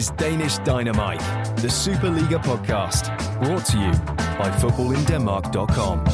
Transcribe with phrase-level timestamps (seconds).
[0.00, 1.20] is Danish Dynamite,
[1.56, 3.14] the Superliga podcast,
[3.44, 3.92] brought to you
[4.38, 6.06] by footballindenmark.com.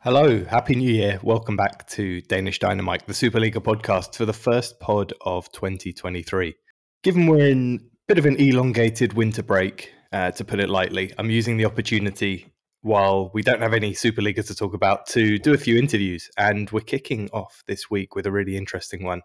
[0.00, 1.18] Hello, Happy New Year.
[1.22, 6.54] Welcome back to Danish Dynamite, the Superliga podcast for the first pod of 2023.
[7.02, 11.14] Given we're in a bit of an elongated winter break, uh, to put it lightly,
[11.16, 15.54] I'm using the opportunity while we don't have any Superliga to talk about to do
[15.54, 16.28] a few interviews.
[16.36, 19.22] And we're kicking off this week with a really interesting one.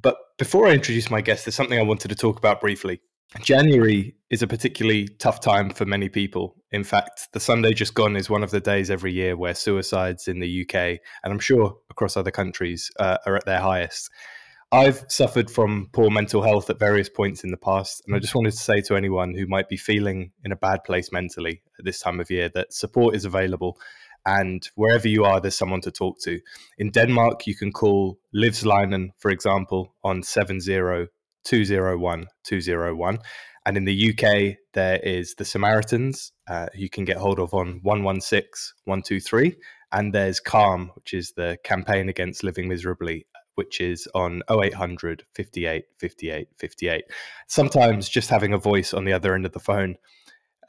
[0.00, 3.00] But before I introduce my guest, there's something I wanted to talk about briefly.
[3.42, 6.56] January is a particularly tough time for many people.
[6.72, 10.28] In fact, the Sunday just gone is one of the days every year where suicides
[10.28, 10.74] in the UK,
[11.22, 14.10] and I'm sure across other countries, uh, are at their highest.
[14.70, 18.34] I've suffered from poor mental health at various points in the past, and I just
[18.34, 21.84] wanted to say to anyone who might be feeling in a bad place mentally at
[21.84, 23.78] this time of year that support is available
[24.26, 26.40] and wherever you are, there's someone to talk to.
[26.78, 31.08] In Denmark, you can call Livslinjen, for example, on 70
[31.44, 33.18] 201 201.
[33.66, 37.80] And in the UK, there is the Samaritans, uh, you can get hold of on
[37.82, 39.56] 116 123.
[39.92, 45.84] And there's CALM, which is the campaign against living miserably, which is on 0800 58
[45.98, 47.04] 58 58.
[47.46, 49.96] Sometimes just having a voice on the other end of the phone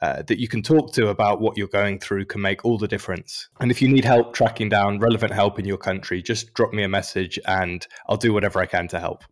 [0.02, 2.88] uh, that you can talk to about what you're going through can make all the
[2.88, 3.48] difference.
[3.60, 6.82] And if you need help tracking down relevant help in your country, just drop me
[6.82, 9.24] a message and I'll do whatever I can to help.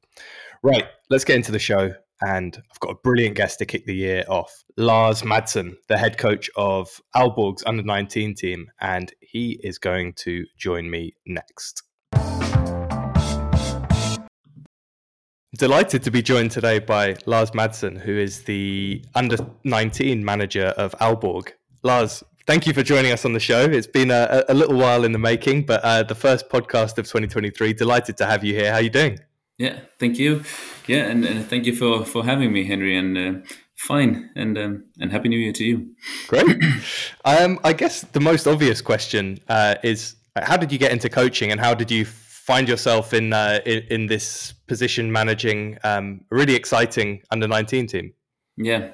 [0.62, 1.92] Right, let's get into the show.
[2.20, 6.18] And I've got a brilliant guest to kick the year off Lars Madsen, the head
[6.18, 8.66] coach of Aalborg's under 19 team.
[8.80, 11.84] And he is going to join me next.
[15.56, 20.94] Delighted to be joined today by Lars Madsen, who is the under 19 manager of
[21.00, 21.52] Aalborg.
[21.82, 23.64] Lars, thank you for joining us on the show.
[23.64, 27.06] It's been a, a little while in the making, but uh, the first podcast of
[27.06, 27.72] 2023.
[27.72, 28.70] Delighted to have you here.
[28.70, 29.20] How are you doing?
[29.56, 30.44] Yeah, thank you.
[30.86, 32.94] Yeah, and, and thank you for, for having me, Henry.
[32.94, 33.40] And uh,
[33.74, 35.94] fine, and um, and happy New Year to you.
[36.26, 36.44] Great.
[37.24, 41.50] um, I guess the most obvious question uh, is how did you get into coaching,
[41.50, 42.04] and how did you
[42.48, 47.86] find yourself in uh, in, in, this position managing um, a really exciting under 19
[47.86, 48.14] team?
[48.56, 48.92] Yeah.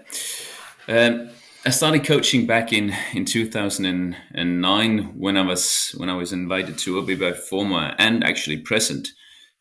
[0.88, 1.31] Um,
[1.65, 7.00] I started coaching back in, in 2009 when I was when I was invited to
[7.00, 9.09] AaB by former and actually present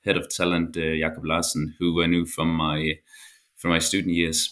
[0.05, 2.95] head of talent uh, Jakob Larsen, who I knew from my
[3.57, 4.49] from my student years.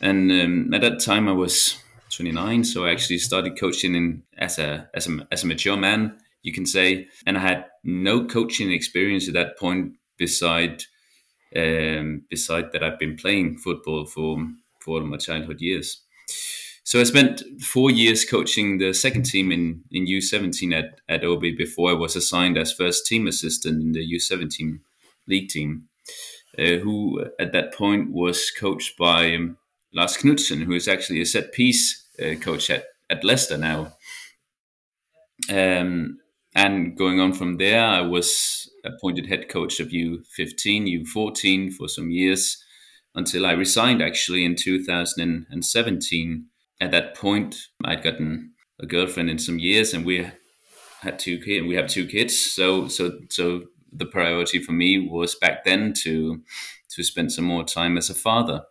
[0.00, 1.76] And um, at that time, I was
[2.10, 6.16] 29, so I actually started coaching in, as a as a as a mature man
[6.42, 7.08] you can say.
[7.26, 10.84] And I had no coaching experience at that point beside
[11.54, 14.38] um, beside that I've been playing football for
[14.80, 16.02] for my childhood years.
[16.84, 21.56] So I spent four years coaching the second team in, in U17 at, at AaB
[21.56, 24.80] before I was assigned as first team assistant in the U17
[25.28, 25.88] league team,
[26.58, 29.58] uh, who at that point was coached by um,
[29.94, 33.92] Lars Knudsen, who is actually a set piece uh, coach at, at Leicester now.
[35.48, 36.18] Um,
[36.54, 42.10] and going on from there, I was appointed head coach of U15, U14 for some
[42.10, 42.62] years
[43.14, 46.46] until I resigned actually in 2017.
[46.80, 50.30] At that point, I'd gotten a girlfriend in some years and we
[51.00, 52.36] had two kids we have two kids.
[52.38, 56.42] So, so, so the priority for me was back then to,
[56.90, 58.62] to spend some more time as a father.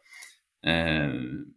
[0.66, 1.48] Uh,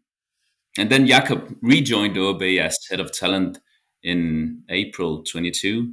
[0.76, 3.60] and then Jakob rejoined AaB as head of talent
[4.02, 5.92] in April 22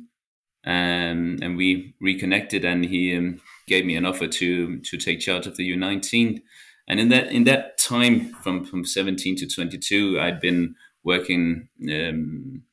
[0.65, 5.47] um, and we reconnected, and he um, gave me an offer to to take charge
[5.47, 6.41] of the U19.
[6.87, 12.63] And in that in that time, from from 17 to 22, I'd been working um,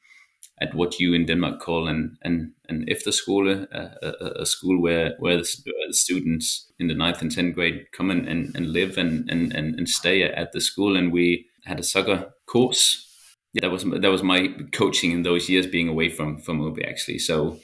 [0.60, 5.14] at what you in Denmark call an an an efterskole, a, a, a school where
[5.18, 5.44] where the,
[5.90, 9.88] students in the ninth and tenth grade come and, and, and live and, and, and
[9.88, 10.96] stay at the school.
[10.96, 13.06] And we had a soccer course.
[13.54, 16.86] Yeah, that was that was my coaching in those years, being away from from AaB
[16.86, 17.18] actually.
[17.18, 17.58] So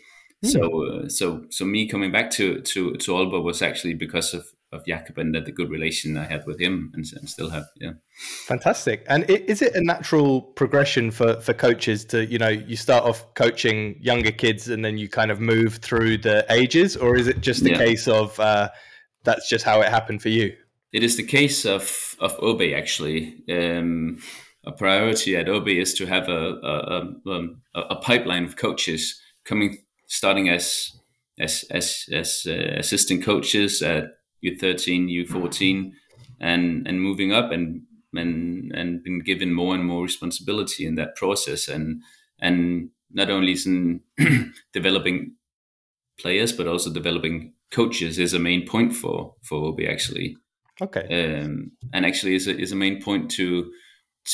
[0.44, 1.06] so, hmm.
[1.06, 4.84] uh, so, so me coming back to to to Aalborg was actually because of of
[4.84, 7.66] Jakob and the good relation I had with him and, and still have.
[7.76, 7.92] Yeah,
[8.46, 9.04] fantastic.
[9.08, 13.32] And is it a natural progression for for coaches to you know you start off
[13.34, 17.40] coaching younger kids and then you kind of move through the ages, or is it
[17.40, 17.78] just a yeah.
[17.78, 18.68] case of uh,
[19.22, 20.54] that's just how it happened for you?
[20.92, 23.42] It is the case of of AaB actually.
[23.48, 24.18] Um,
[24.66, 29.83] a priority at AaB is to have a a, a, a pipeline of coaches coming
[30.06, 30.92] starting as
[31.38, 34.04] as as as uh, assistant coaches at
[34.44, 35.92] U13, U14,
[36.40, 37.82] and and moving up and
[38.14, 42.02] and and been given more and more responsibility in that process and
[42.40, 44.00] and not only in
[44.72, 45.34] developing
[46.18, 50.36] players but also developing coaches is a main point for for AaB actually.
[50.80, 51.40] Okay.
[51.40, 53.70] Um, and actually, is a, is a main point to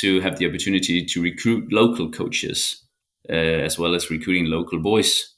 [0.00, 2.82] to have the opportunity to recruit local coaches
[3.28, 3.32] uh,
[3.66, 5.29] as well as recruiting local boys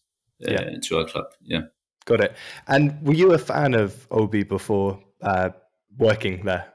[0.51, 0.79] yeah.
[0.83, 1.27] to our club.
[1.43, 1.63] Yeah.
[2.05, 2.37] Got it.
[2.67, 5.51] And were you a fan of AaB before uh,
[5.97, 6.73] working there?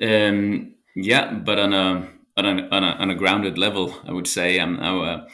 [0.00, 4.26] Um, yeah, but on a on a, on a, on a grounded level, I would
[4.26, 4.58] say.
[4.58, 5.26] Um, I, uh,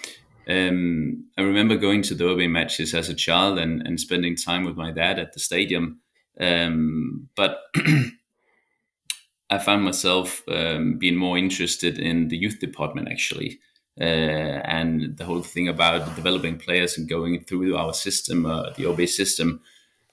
[0.49, 4.65] um, I remember going to the AaB matches as a child and, and spending time
[4.65, 6.01] with my dad at the stadium.
[6.41, 7.59] Um, but
[9.51, 13.61] I found myself um, being more interested in the youth department actually.
[13.99, 18.85] Uh, and the whole thing about developing players and going through our system, uh, the
[18.85, 19.61] AaB system,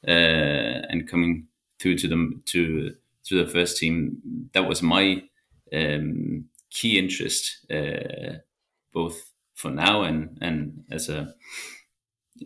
[0.07, 0.11] uh,
[0.89, 1.47] and coming
[1.79, 2.95] through to them to
[3.25, 4.49] to the first team.
[4.53, 5.23] That was my
[5.73, 8.39] um, key interest, uh,
[8.93, 11.33] both for now and and as a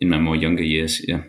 [0.00, 1.00] in my more younger years.
[1.06, 1.22] Yeah,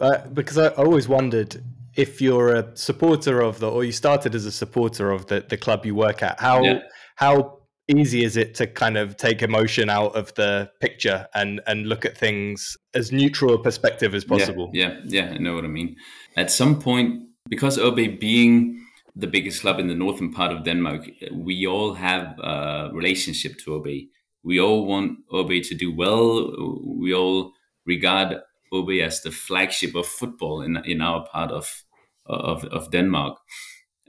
[0.00, 1.62] uh, because I always wondered
[1.96, 5.56] if you're a supporter of the or you started as a supporter of the the
[5.56, 6.80] club you work at, how yeah.
[7.16, 7.57] how
[7.88, 12.04] easy is it to kind of take emotion out of the picture and and look
[12.04, 14.70] at things as neutral a perspective as possible?
[14.72, 15.96] yeah yeah, yeah i know what i mean.
[16.36, 18.84] At some point because AaB being
[19.16, 23.70] the biggest club in the northern part of denmark we all have a relationship to
[23.72, 24.08] AaB
[24.42, 26.54] we all want AaB to do well.
[26.84, 27.52] We all
[27.84, 28.40] regard
[28.72, 31.84] OB as the flagship of football in in our part of
[32.26, 33.38] of, of denmark.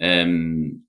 [0.01, 0.83] Um,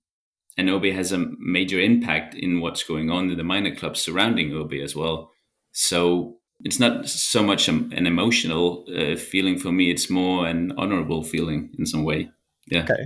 [0.57, 4.51] and AaB has a major impact in what's going on in the minor clubs surrounding
[4.51, 5.31] AaB as well.
[5.71, 11.23] So it's not so much an emotional uh, feeling for me; it's more an honorable
[11.23, 12.29] feeling in some way.
[12.67, 12.83] Yeah.
[12.83, 13.05] Okay,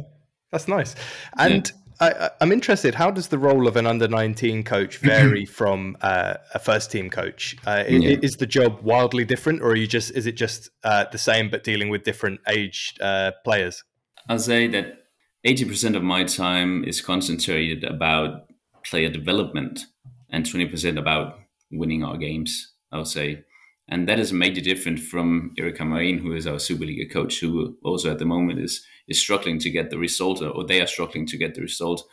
[0.51, 0.95] that's nice.
[1.38, 1.71] And
[2.01, 2.31] yeah.
[2.39, 2.95] I, am interested.
[2.95, 7.09] How does the role of an under 19 coach vary from uh, a first team
[7.09, 7.56] coach?
[7.65, 8.18] Uh, yeah.
[8.21, 11.50] Is the job wildly different, or are you just is it just uh, the same
[11.50, 13.83] but dealing with different age uh, players?
[14.27, 15.05] I'll say that
[15.45, 18.47] 80% of my time is concentrated about
[18.83, 19.86] player development
[20.30, 21.39] and 20% about
[21.71, 23.44] winning our games, I would say.
[23.88, 27.77] And that is a major difference from Erik Hamrén, who is our Superliga coach, who
[27.83, 31.27] also at the moment is is struggling to get the result, or they are struggling
[31.27, 32.03] to get the result.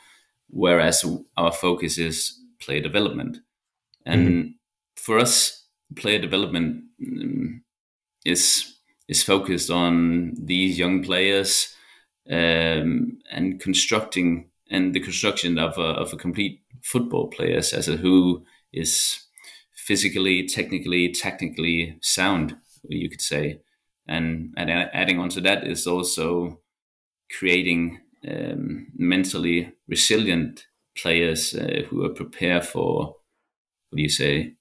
[0.50, 1.02] Whereas
[1.38, 3.38] our focus is player development,
[4.05, 4.49] and mm-hmm.
[4.96, 7.64] for us, player development um,
[8.26, 8.76] is
[9.08, 11.72] is focused on these young players
[12.31, 17.97] um, and constructing and the construction of a, of a complete football player as a
[17.97, 19.27] who is
[19.75, 22.57] physically, technically, technically sound,
[22.89, 23.61] you could say.
[24.09, 26.61] And, and adding on to that is also
[27.39, 30.67] creating um, mentally resilient
[30.97, 33.17] players uh, who are prepared for,
[33.91, 34.55] what do you say,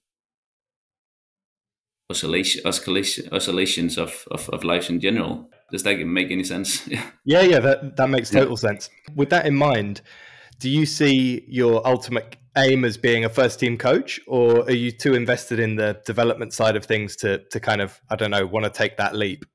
[2.10, 5.48] oscillation, oscillation, oscillations of, of, of life in general.
[5.72, 6.86] Does that make any sense?
[6.88, 8.68] Yeah, yeah, yeah that, that makes total yeah.
[8.68, 8.90] sense.
[9.16, 10.02] With that in mind,
[10.60, 14.92] do you see your ultimate aim as being a first team coach, or are you
[14.92, 18.46] too invested in the development side of things to, to kind of, I don't know,
[18.46, 19.46] want to take that leap?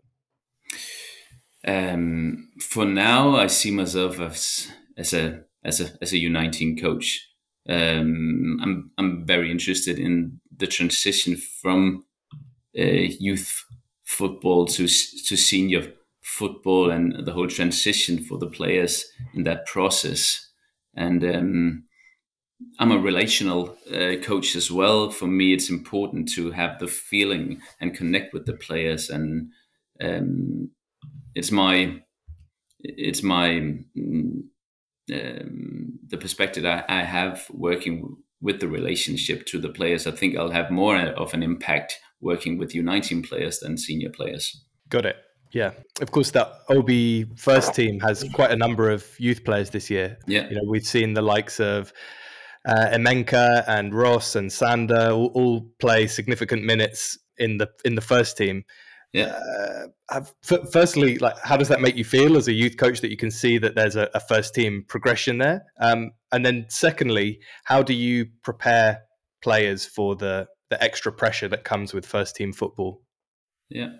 [1.65, 4.67] Um, for now, I see myself as,
[4.97, 7.29] as a as a as a U19 coach.
[7.69, 12.05] Um, I'm I'm very interested in the transition from
[12.77, 13.65] uh, youth
[14.05, 15.93] football to to senior
[16.38, 20.50] football and the whole transition for the players in that process.
[20.96, 21.84] And um,
[22.79, 25.10] I'm a relational uh, coach as well.
[25.10, 29.51] For me, it's important to have the feeling and connect with the players, and
[30.01, 30.72] um,
[31.36, 32.01] it's my
[32.79, 33.58] it's my
[33.98, 34.50] um,
[35.10, 40.08] the perspective I, I have working with the relationship to the players.
[40.08, 44.63] I think I'll have more of an impact working with U19 players than senior players.
[44.89, 45.17] Got it.
[45.51, 49.89] Yeah, of course, that AaB first team has quite a number of youth players this
[49.89, 50.18] year.
[50.27, 51.94] Yeah, you know, we've seen the likes of
[52.68, 58.01] uh, Emenka and Ross and Sander all, all, play significant minutes in the in the
[58.01, 58.63] first team.
[59.13, 59.39] Yeah.
[60.10, 63.10] Uh, f- firstly, like, how does that make you feel as a youth coach that
[63.10, 65.66] you can see that there's a, a first team progression there?
[65.80, 69.04] Um, and then, secondly, how do you prepare
[69.42, 73.01] players for the the extra pressure that comes with first team football?
[73.70, 73.92] Yeah,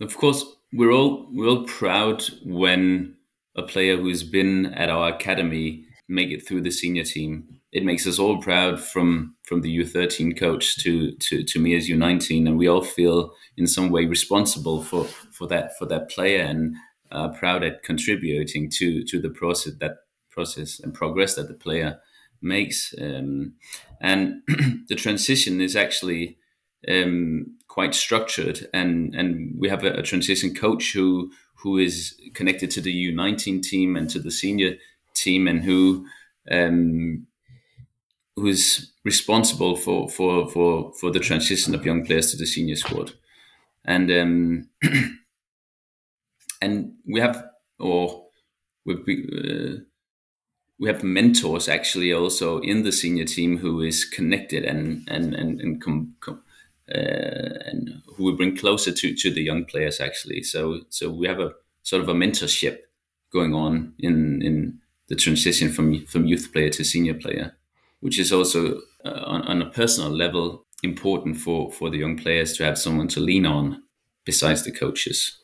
[0.00, 3.16] of course, we're all we're all proud when
[3.56, 7.48] a player who's been at our academy make it through the senior team.
[7.72, 11.88] It makes us all proud from from the U13 coach to to to me as
[11.88, 16.42] U19, and we all feel in some way responsible for for that for that player
[16.42, 16.76] and
[17.10, 19.96] uh, proud at contributing to to the process that
[20.30, 21.98] process and progress that the player
[22.42, 22.94] makes.
[23.00, 23.54] Um,
[24.00, 24.42] and
[24.88, 26.38] the transition is actually
[26.88, 32.70] um, quite structured, and and we have a, a transition coach who who is connected
[32.70, 34.76] to the U19 team and to the senior
[35.12, 36.06] team, and who
[36.50, 37.26] um,
[38.34, 43.12] who's responsible for for for for the transition of young players to the senior squad,
[43.84, 44.70] and um,
[46.62, 47.44] and we have
[47.78, 48.24] or
[48.86, 49.80] we uh,
[50.80, 55.60] we have mentors actually also in the senior team who is connected and and and
[55.60, 56.40] and, com, com,
[56.88, 60.42] and who we bring closer to to the young players actually.
[60.42, 61.52] So so we have a
[61.82, 62.78] sort of a mentorship
[63.32, 67.56] going on in in the transition from from youth player to senior player,
[68.00, 72.56] which is also uh, on, on a personal level important for for the young players
[72.56, 73.82] to have someone to lean on
[74.24, 75.38] besides the coaches.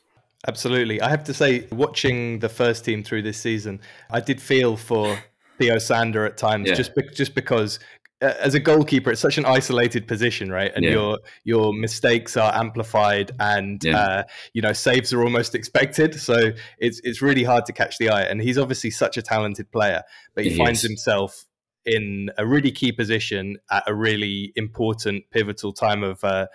[0.47, 1.01] Absolutely.
[1.01, 5.17] I have to say, watching the first team through this season, I did feel for
[5.57, 6.75] Theo Sander at times, yeah.
[6.75, 10.71] just be- just because uh, as a goalkeeper, it's such an isolated position, right?
[10.75, 10.91] And yeah.
[10.91, 13.97] your your mistakes are amplified, and yeah.
[13.97, 16.19] uh, you know saves are almost expected.
[16.19, 18.23] So it's it's really hard to catch the eye.
[18.23, 20.03] And he's obviously such a talented player,
[20.35, 20.89] but he, he finds is.
[20.89, 21.45] himself
[21.85, 26.23] in a really key position at a really important, pivotal time of.
[26.23, 26.47] Uh,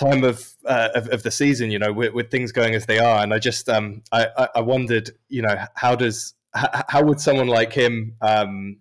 [0.00, 2.98] time of, uh, of, of the season, you know, with, with, things going as they
[2.98, 7.48] are, and I just um, I, I wondered, you know, how does how would someone
[7.48, 8.78] like him um,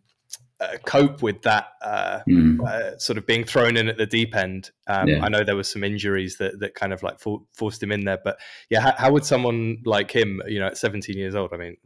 [0.62, 2.60] uh, cope with that uh, mm.
[2.66, 4.72] uh, sort of being thrown in at the deep end?
[4.88, 5.24] Um, yeah.
[5.24, 8.06] I know there were some injuries that, that kind of like for, forced him in
[8.06, 8.38] there, but
[8.70, 11.52] yeah, how, how, would someone like him, you know, at 17 years old?
[11.54, 11.78] I mean.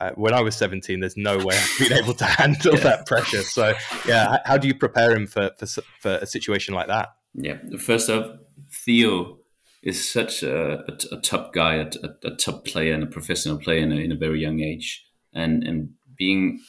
[0.00, 2.84] Uh, when I was 17, there's no way I'd been able to handle yeah.
[2.84, 3.42] that pressure.
[3.42, 3.74] So,
[4.06, 5.66] yeah, how do you prepare him for, for,
[5.98, 7.08] for a situation like that?
[7.34, 8.38] Yeah, first off,
[8.70, 9.38] Theo
[9.82, 11.90] is such a, a, a top guy, a,
[12.24, 15.62] a, top player, and a professional player in a, in a very young age, and
[15.62, 16.60] and being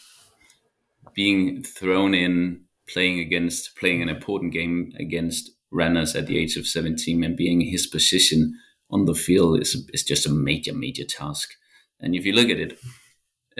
[1.20, 6.66] being thrown in playing against playing an important game against Randers at the age of
[6.66, 8.54] 17 and being in his position
[8.90, 11.50] on the field is is just a major major task.
[12.00, 12.80] And if you look at it,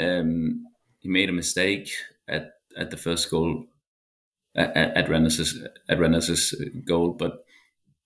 [0.06, 0.64] um,
[1.00, 1.90] he made a mistake
[2.30, 2.46] at
[2.78, 3.66] at the first goal
[4.56, 5.52] at, at Randers's
[5.90, 7.44] at Randers's goal, but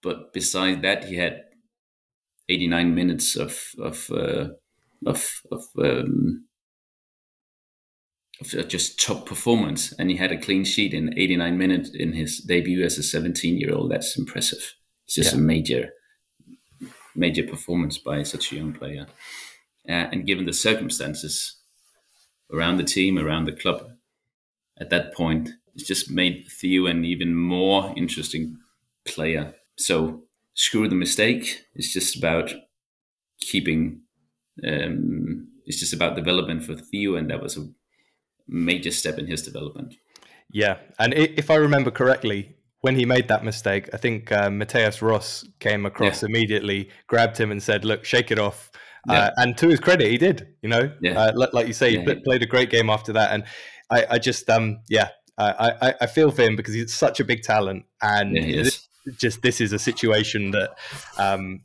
[0.01, 1.43] but besides that, he had
[2.49, 4.47] 89 minutes of of uh,
[5.05, 6.47] of of, um,
[8.43, 12.83] just top performance, and he had a clean sheet in 89 minutes in his debut
[12.83, 13.91] as a 17 year old.
[13.91, 14.75] That's impressive.
[15.05, 15.39] It's just yeah.
[15.39, 15.89] a major
[17.15, 19.07] major performance by such a young player,
[19.87, 21.57] uh, and given the circumstances
[22.51, 23.87] around the team, around the club,
[24.79, 28.57] at that point, it's just made Theo an even more interesting
[29.05, 30.23] player so
[30.53, 31.65] screw the mistake.
[31.75, 32.53] It's just about
[33.39, 34.01] keeping.
[34.65, 37.67] Um, it's just about development for Theo, and that was a
[38.47, 39.95] major step in his development.
[40.49, 45.01] Yeah, and if I remember correctly, when he made that mistake, I think uh, Mateus
[45.01, 46.29] Ross came across yeah.
[46.29, 48.69] immediately, grabbed him, and said, "Look, shake it off."
[49.09, 49.19] Uh, yeah.
[49.19, 50.47] Uh, and to his credit, he did.
[50.61, 51.19] You know, yeah.
[51.19, 53.31] uh, like you say, he played a great game after that.
[53.31, 53.45] And
[53.89, 57.25] I, I just, um, yeah, I, I, I, feel for him because he's such a
[57.25, 60.71] big talent, and this, just this is a situation that
[61.17, 61.61] um,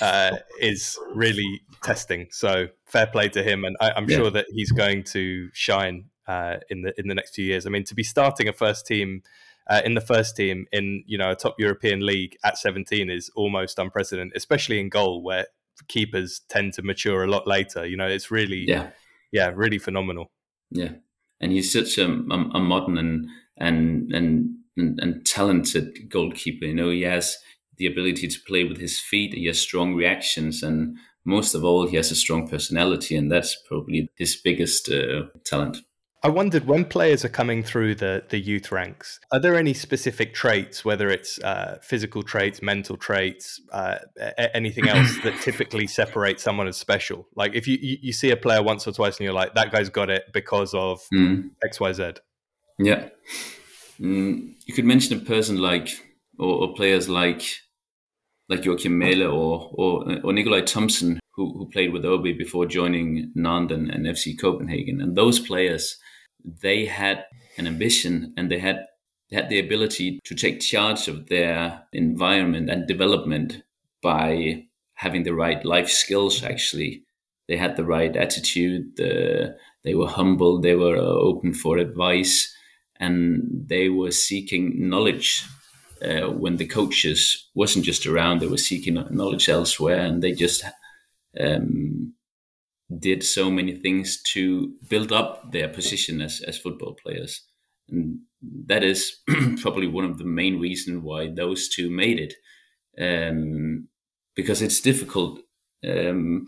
[0.00, 2.28] uh, is really testing.
[2.30, 6.58] So fair play to him, and I, am sure that he's going to shine uh,
[6.68, 7.66] in the in the next few years.
[7.66, 9.22] I mean, to be starting a first team.
[9.68, 13.30] Uh, in the first team in you know a top European league at 17 is
[13.36, 15.46] almost unprecedented, especially in goal where
[15.86, 17.86] keepers tend to mature a lot later.
[17.86, 18.90] You know, it's really yeah,
[19.30, 20.32] yeah, really phenomenal.
[20.70, 20.92] Yeah,
[21.40, 26.64] and he's such a, a, a modern and and and and, and talented goalkeeper.
[26.64, 27.36] You know, he has
[27.76, 29.34] the ability to play with his feet.
[29.34, 33.56] He has strong reactions, and most of all, he has a strong personality, and that's
[33.68, 35.78] probably his biggest uh, talent.
[36.22, 40.34] I wondered when players are coming through the, the youth ranks, are there any specific
[40.34, 43.98] traits, whether it's uh, physical traits, mental traits, uh,
[44.52, 47.26] anything else that typically separates someone as special?
[47.34, 49.88] Like if you, you see a player once or twice and you're like, that guy's
[49.88, 51.50] got it because of mm.
[51.64, 52.12] X, Y, Z.
[52.78, 53.08] Yeah.
[53.98, 55.88] Mm, you could mention a person like,
[56.38, 57.42] or, or players like,
[58.50, 63.32] like Joakim Mæle or, or, or Nicolai Thomsen, who, who played with AaB before joining
[63.34, 65.00] Nantes and, and FC Copenhagen.
[65.00, 65.96] And those players,
[66.44, 67.24] they had
[67.56, 68.86] an ambition and they had
[69.32, 73.62] had the ability to take charge of their environment and development
[74.02, 77.04] by having the right life skills actually.
[77.48, 82.52] They had the right attitude the, they were humble they were open for advice
[82.98, 85.44] and they were seeking knowledge
[86.02, 90.64] uh, when the coaches wasn't just around; they were seeking knowledge elsewhere, and they just
[91.38, 92.14] um,
[92.98, 97.42] did so many things to build up their position as as football players,
[97.88, 98.20] and
[98.66, 99.18] that is
[99.62, 102.34] probably one of the main reasons why those two made it.
[103.00, 103.88] um,
[104.36, 105.40] because it's difficult
[105.86, 106.46] um,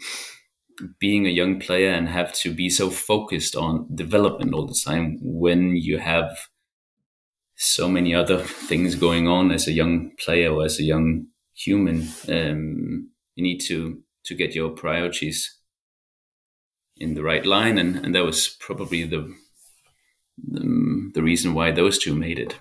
[0.98, 5.18] being a young player and have to be so focused on development all the time
[5.22, 6.48] when you have
[7.56, 12.08] so many other things going on as a young player or as a young human.
[12.28, 15.58] Um, you need to to get your priorities
[17.02, 19.34] in the right line, and, and that was probably the,
[20.38, 22.60] the the reason why those two made it.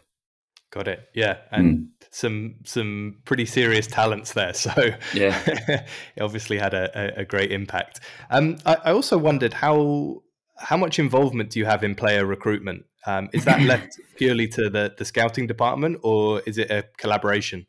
[0.72, 1.10] Got it.
[1.14, 1.88] Yeah, and mm.
[2.12, 4.54] some some pretty serious talents there.
[4.62, 4.72] So
[5.14, 8.00] yeah, it obviously had a, a, a great impact.
[8.30, 10.24] Um, I, I, also wondered how
[10.58, 12.86] how much involvement do you have in player recruitment?
[13.06, 17.68] Um, is that left purely to the the scouting department, or is it a collaboration?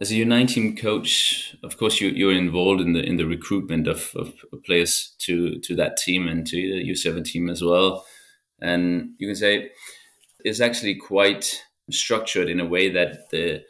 [0.00, 4.10] As a U19 coach, of course, you, you're involved in the in the recruitment of,
[4.16, 4.32] of
[4.64, 8.06] players to to that team and to the U7 team as well.
[8.62, 9.70] And you can say
[10.42, 13.62] it's actually quite structured in a way that the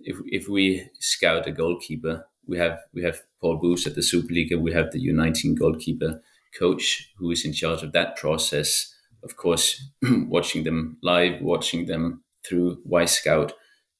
[0.00, 4.60] if if we scout a goalkeeper, we have we have Paul Boos at the Superliga,
[4.60, 6.20] we have the U19 goalkeeper
[6.58, 8.92] coach who is in charge of that process.
[9.22, 13.52] Of course, watching them live, watching them through Wyscout,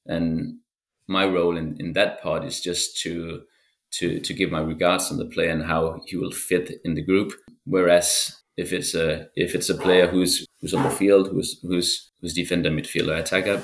[0.05, 0.59] and
[1.07, 3.43] my role in, in that part is just to
[3.91, 7.03] to to give my regards on the player and how he will fit in the
[7.03, 7.33] group.
[7.65, 12.11] Whereas if it's a if it's a player who's who's on the field, who's who's
[12.21, 13.61] who's defender, midfielder, attacker,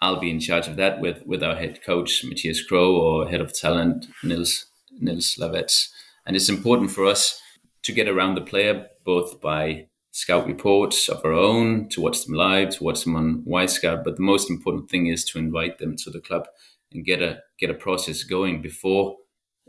[0.00, 3.40] I'll be in charge of that with with our head coach Matthias Crow or head
[3.40, 4.66] of talent Nils
[5.00, 5.90] Nils Lavets.
[6.26, 7.40] And it's important for us
[7.82, 12.36] to get around the player both by scout reports of our own, to watch them
[12.36, 14.04] live, to watch them on Wyscout.
[14.04, 16.46] But the most important thing is to invite them to the club
[16.92, 19.16] and get a get a process going before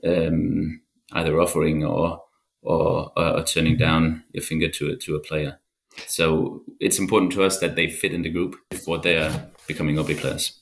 [0.06, 0.82] um,
[1.14, 2.22] either offering or
[2.62, 5.60] or, or turning down your finger to a, to a player.
[6.08, 9.96] So it's important to us that they fit in the group before they are becoming
[9.96, 10.62] AaB players.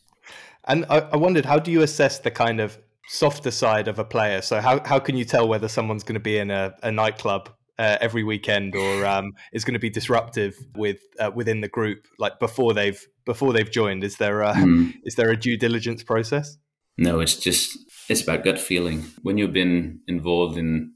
[0.66, 4.06] And I, I wondered, how do you assess the kind of softer side of a
[4.06, 4.42] player?
[4.42, 7.50] So how, how can you tell whether someone's going to be in a, a nightclub
[7.84, 12.08] uh, every weekend or um, is going to be disruptive with uh, within the group,
[12.18, 14.04] like before they've before they've joined?
[14.04, 14.94] Is there a, mm.
[15.04, 16.58] is there a due diligence process?
[16.98, 17.78] No, it's just
[18.10, 19.04] it's about gut feeling.
[19.22, 20.94] When you've been involved in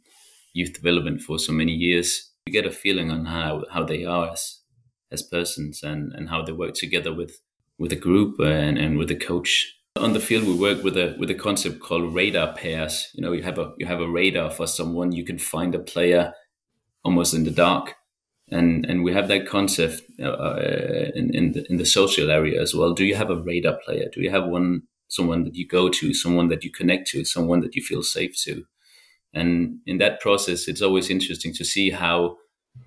[0.53, 4.31] youth development for so many years, you get a feeling on how, how they are
[4.31, 4.61] as,
[5.11, 7.39] as persons and, and how they work together with,
[7.77, 9.73] with a group and, and with a coach.
[9.97, 13.09] On the field, we work with a with a concept called radar pairs.
[13.15, 15.11] You know, you have a you have a radar for someone.
[15.11, 16.33] You can find a player
[17.07, 17.95] almost in the dark,
[18.51, 20.59] and and we have that concept uh,
[21.19, 22.93] in in the, in the social area as well.
[22.93, 24.07] Do you have a radar player?
[24.13, 27.61] Do you have one someone that you go to, someone that you connect to, someone
[27.61, 28.65] that you feel safe to?
[29.33, 32.37] And in that process, it's always interesting to see how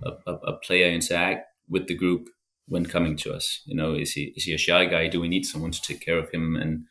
[0.02, 2.28] a, a, a player interact with the group
[2.66, 3.62] when coming to us.
[3.64, 5.08] You know, is he is he a shy guy?
[5.08, 6.56] Do we need someone to take care of him?
[6.56, 6.84] And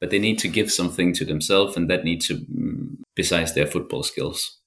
[0.00, 3.66] but they need to give something to themselves, and that needs to mm, besides their
[3.66, 4.61] football skills.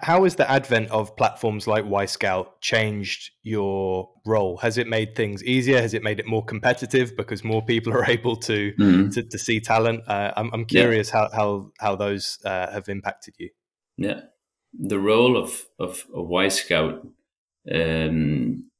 [0.00, 4.58] How has the advent of platforms like Wyscout changed your role?
[4.58, 5.80] Has it made things easier?
[5.80, 9.12] Has it made it more competitive because more people are able to mm.
[9.14, 10.02] to, to, see talent?
[10.06, 11.20] Uh, I'm, I'm, curious yeah.
[11.20, 13.48] how, how how those uh, have impacted you.
[13.96, 14.20] Yeah,
[14.78, 17.06] the role of of, of Wyscout,
[17.72, 18.70] um,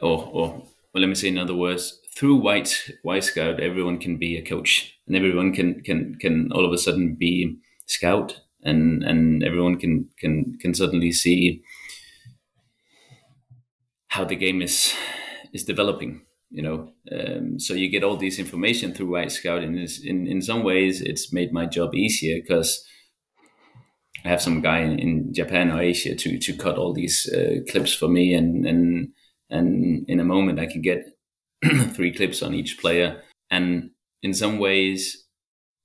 [0.00, 0.48] or or
[0.94, 4.94] well, let me say in other words, through White Wyscout, everyone can be a coach,
[5.06, 10.08] and everyone can can can all of a sudden be scout and and everyone can
[10.18, 11.62] can can suddenly see
[14.08, 14.94] how the game is
[15.52, 16.22] is developing
[16.54, 16.92] you know?
[17.10, 21.32] Um, so you get all this information through Wyscout and in in some ways it's
[21.32, 22.86] made my job easier because
[24.24, 27.56] I have some guy in, in, Japan or Asia to to cut all these uh,
[27.70, 29.08] clips for me and and
[29.50, 31.00] and in a moment I can get
[31.94, 33.20] three clips on each player.
[33.50, 33.90] And
[34.22, 35.23] in some ways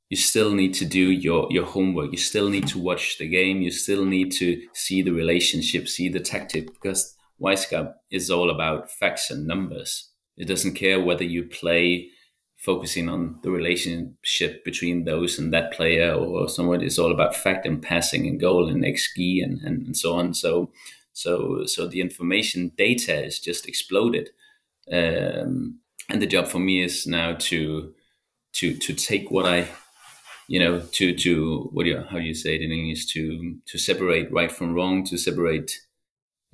[0.10, 2.12] you still need to do your, your homework.
[2.12, 3.62] You still need to watch the game.
[3.62, 8.92] You still need to see the relationship, see the tactic, because Wyscout is all about
[8.92, 10.10] facts and numbers.
[10.36, 12.10] It doesn't care whether you play
[12.58, 16.82] focusing on the relationship between those and that player or someone.
[16.82, 20.34] It's all about fact and passing and goal and XG and, and, and so on.
[20.34, 20.72] So,
[21.14, 24.32] so, so the information data is just exploded.
[24.92, 27.94] Um, and the job for me is now to,
[28.54, 29.70] to, to take what I
[30.50, 33.06] you know to to what do you how do you say it in english?
[33.14, 35.72] To to separate right from wrong to separate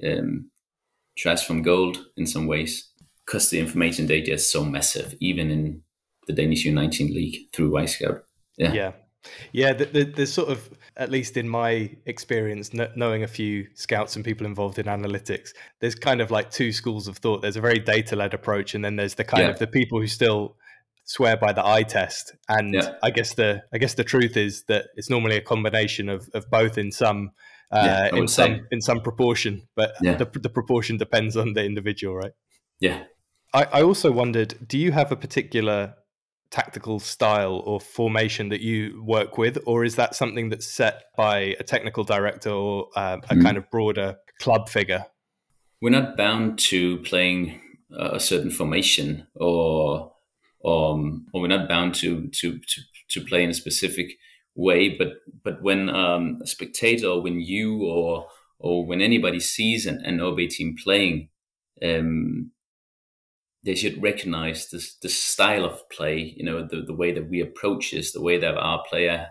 [0.05, 0.51] um,
[1.17, 2.91] trash from gold in some ways.
[3.25, 5.81] Because the information data is so massive even in
[6.27, 8.21] the danish u19 league through Wyscout
[8.57, 8.73] yeah.
[8.73, 8.91] Yeah.
[9.51, 14.15] Yeah the, the, there's sort of at least in my experience knowing a few scouts
[14.15, 17.41] and people involved in analytics there's kind of like two schools of thought.
[17.41, 19.49] There's a very data led approach and then there's the kind yeah.
[19.49, 20.55] of the people who still
[21.05, 22.95] swear by the eye test, and Yeah.
[23.01, 26.49] I guess the I guess the truth is that it's normally a combination of, of
[26.49, 27.31] both in some
[27.71, 28.61] uh, Yeah, in some say.
[28.71, 30.15] in some proportion, but Yeah.
[30.17, 32.33] the the proportion depends on the individual, right?
[32.79, 33.03] Yeah.
[33.53, 35.95] I, I also wondered, do you have a particular
[36.51, 41.55] tactical style or formation that you work with, or is that something that's set by
[41.59, 43.41] a technical director or um, a Mhm.
[43.43, 45.05] kind of broader club figure?
[45.81, 49.55] we're not bound to playing a certain formation or
[49.91, 50.14] or,
[50.65, 54.13] um, or we're not bound to, to to to play in a specific
[54.55, 58.27] way but but when um, a spectator when you or
[58.59, 61.29] or when anybody sees an, an AaB team playing
[61.83, 62.51] um,
[63.63, 67.41] they should recognize this the style of play you know the, the way that we
[67.41, 69.27] approach this the way that our player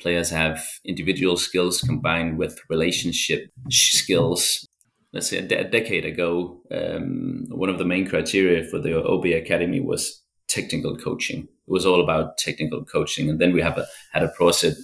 [0.00, 4.66] players have individual skills combined with relationship skills.
[5.12, 8.90] Let's say a, de- a decade ago, um, one of the main criteria for the
[8.90, 10.19] AaB Academy was
[10.50, 11.40] technical coaching.
[11.40, 14.76] It was all about technical coaching, and then we have a had a process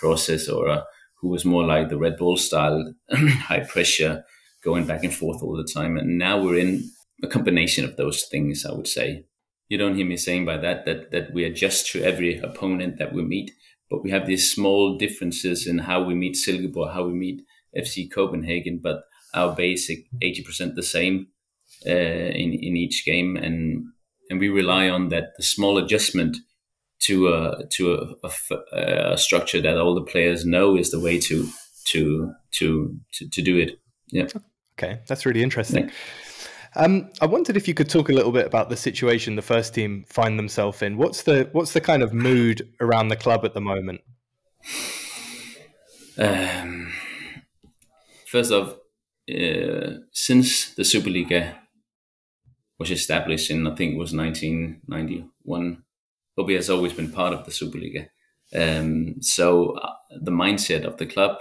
[0.00, 0.84] process or a,
[1.20, 4.24] who was more like the Red Bull style, high pressure,
[4.62, 5.96] going back and forth all the time.
[5.96, 6.90] And now we're in
[7.22, 8.66] a combination of those things.
[8.66, 9.24] I would say
[9.68, 13.12] you don't hear me saying by that that that we adjust to every opponent that
[13.12, 13.52] we meet,
[13.90, 17.42] but we have these small differences in how we meet Silkeborg, how we meet
[17.76, 21.28] FC Copenhagen, but our basic 80% the same
[21.86, 23.36] uh, in, in each game.
[23.36, 23.86] And,
[24.30, 26.38] and we rely on that the small adjustment
[27.00, 28.28] to a, to a,
[28.72, 31.48] a a structure that all the players know is the way to,
[31.84, 33.78] to, to, to, to do it.
[34.08, 34.26] Yeah.
[34.78, 35.86] Okay, that's really interesting.
[35.86, 35.94] Yeah.
[36.76, 39.74] Um, I wondered if you could talk a little bit about the situation the first
[39.74, 40.96] team find themselves in.
[40.96, 44.00] What's the what's the kind of mood around the club at the moment?
[46.18, 46.92] Um,
[48.26, 48.70] first off,
[49.30, 51.54] uh, since the Superliga
[52.78, 55.82] was established in, I think it was 1991,
[56.38, 58.08] AaB has always been part of the Superliga.
[58.54, 61.38] Um, so uh, the mindset of the club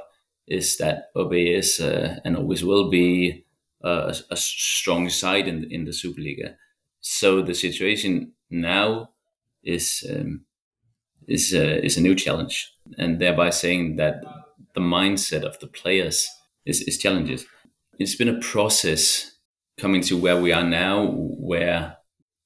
[0.48, 3.46] is that AaB is uh, and always will be
[3.84, 6.56] uh, a, a strong side in, in the Superliga.
[7.02, 9.10] So the situation now
[9.63, 10.46] is um,
[11.28, 14.24] is uh, is a new challenge, and thereby saying that
[14.74, 16.30] the mindset of the players
[16.65, 17.46] is, is challenges.
[18.00, 19.33] It's been a process
[19.80, 21.98] coming to where we are now, where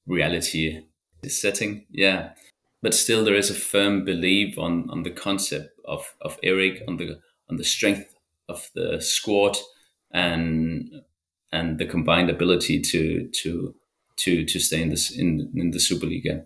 [0.06, 0.82] reality
[1.22, 1.86] is setting.
[1.90, 2.30] Yeah,
[2.82, 6.96] but still there is a firm belief on, on the concept of, of Eric, on
[6.96, 8.14] the on the strength
[8.48, 9.56] of the squad,
[10.12, 11.02] and
[11.52, 13.74] and the combined ability to to
[14.16, 16.40] to to stay in this in in the Superliga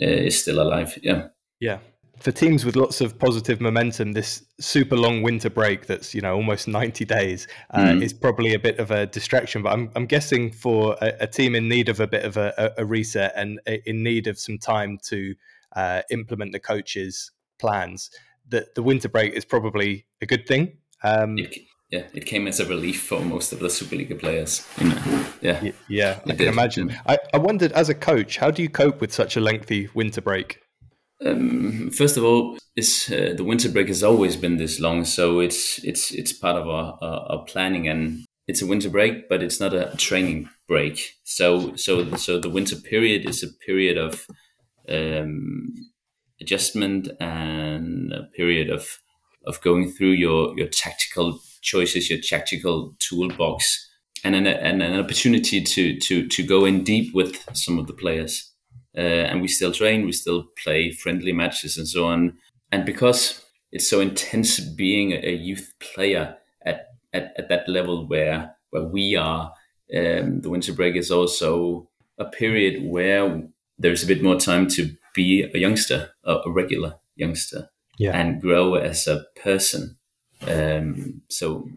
[0.00, 0.98] uh, is still alive.
[1.02, 1.28] Yeah.
[1.60, 1.78] Yeah.
[2.20, 6.34] For teams with lots of positive momentum, this super long winter break that's you know
[6.34, 8.02] almost ninety days uh, Mhm.
[8.02, 9.62] is probably a bit of a distraction.
[9.62, 12.72] But I'm I'm guessing for a, a team in need of a bit of a,
[12.78, 15.34] a, reset and uh, in need of some time to
[15.76, 18.10] uh, implement the coach's plans,
[18.48, 20.78] that the winter break is probably a good thing.
[21.02, 21.58] Um, It,
[21.90, 24.66] yeah, it came as a relief for most of the Superliga players.
[24.80, 25.26] You know?
[25.42, 25.70] Yeah.
[25.88, 26.88] yeah, I It can did, imagine.
[26.88, 26.96] mm.
[27.06, 30.20] I, I wondered, as a coach, how do you cope with such a lengthy winter
[30.20, 30.58] break?
[31.24, 35.40] Um, first of all, it's, uh, the winter break has always been this long, so
[35.40, 39.42] it's it's it's part of our, our, our planning, and it's a winter break, but
[39.42, 41.14] it's not a training break.
[41.24, 44.26] So so so the winter period is a period of
[44.88, 45.72] um,
[46.40, 48.98] adjustment and a period of
[49.46, 53.88] of going through your your tactical choices, your tactical toolbox,
[54.22, 57.94] and an, and an opportunity to to to go in deep with some of the
[57.94, 58.52] players.
[58.96, 62.36] Uh, and we still train, we still play friendly matches and so on.
[62.72, 68.54] And because it's so intense being a youth player at, at, at that level where
[68.70, 69.52] where we are,
[69.94, 73.42] um, the winter break is also a period where
[73.78, 78.18] there's a bit more time to be a youngster, a, a regular youngster, Yeah.
[78.18, 79.96] and grow as a person.
[80.46, 81.68] Um, so,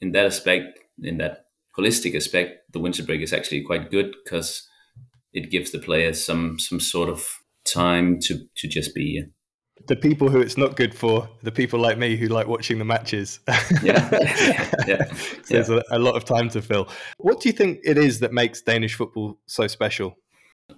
[0.00, 4.68] in that aspect, in that holistic aspect, the winter break is actually quite good because
[5.32, 7.26] it gives the players some some sort of
[7.64, 9.24] time to to just be.
[9.88, 12.84] The people who it's not good for, the people like me who like watching the
[12.84, 13.40] matches.
[13.82, 15.04] Yeah, yeah, yeah.
[15.14, 16.88] So There's a, a lot of time to fill.
[17.18, 20.14] What do you think it is that makes Danish football so special?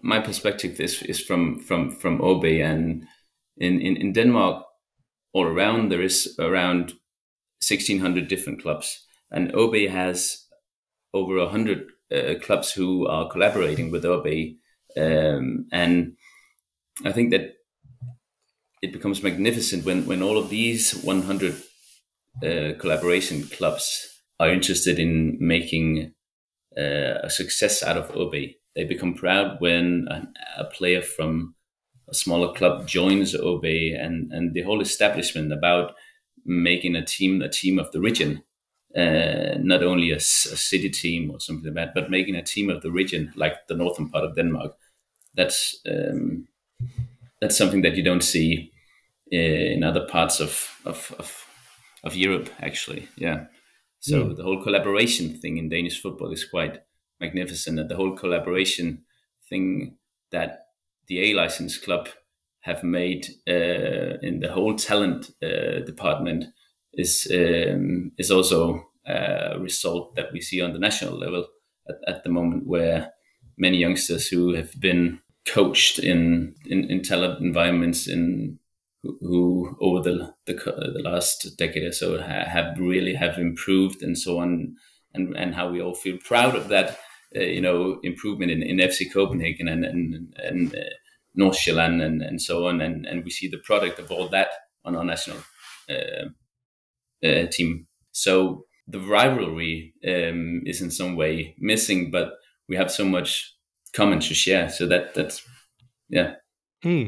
[0.02, 3.04] My perspective is is from from from AaB and
[3.56, 4.64] in, in, in Denmark,
[5.32, 6.94] all around there is around
[7.60, 10.46] sixteen hundred different clubs, and AaB has
[11.12, 14.56] over a hundred uh, clubs who are collaborating with AaB,
[14.96, 16.16] um, and
[17.04, 17.54] I think that
[18.82, 21.54] it becomes magnificent when when all of these one hundred
[22.42, 26.12] uh, collaboration clubs are interested in making
[26.76, 28.56] uh, a success out of AaB.
[28.74, 30.08] they become proud when
[30.58, 31.54] a, player from
[32.08, 33.66] a smaller club joins AaB
[33.98, 35.94] and, and the whole establishment about
[36.44, 38.42] making a team a team of the region,
[38.96, 42.70] uh, not only a, a, city team or something like that, but making a team
[42.70, 44.76] of the region, like the northern part of Denmark.
[45.34, 46.46] That's um,
[47.40, 48.72] that's something that you don't see
[49.32, 51.46] uh, in other parts of, of, of,
[52.04, 53.08] of Europe, actually.
[53.16, 53.46] Yeah.
[54.00, 54.36] So mm.
[54.36, 56.82] the whole collaboration thing in Danish football is quite
[57.20, 57.78] magnificent.
[57.78, 59.04] And the whole collaboration
[59.48, 59.96] thing
[60.30, 60.68] that
[61.06, 62.08] the A license club
[62.60, 66.44] have made uh, in the whole talent uh, department
[66.96, 71.46] is um, is also a result that we see on the national level
[71.88, 73.12] at, at, the moment, where
[73.58, 78.58] many youngsters who have been coached in in, in talent environments in
[79.02, 84.18] who, who over the, the, the last decade or so have really have improved and
[84.18, 84.74] so on,
[85.12, 86.98] and and how we all feel proud of that
[87.36, 90.78] uh, you know improvement in, in FC Copenhagen and and, and uh,
[91.36, 94.48] Nordsjælland and, and so on, and, and we see the product of all that
[94.84, 95.38] on our national
[95.90, 96.26] uh,
[97.22, 97.86] uh, team.
[98.12, 102.34] So the rivalry um, is in some way missing, but
[102.68, 103.54] we have so much
[103.92, 104.68] common to share.
[104.70, 105.42] So that that's
[106.08, 106.34] yeah.
[106.82, 107.04] Hmm.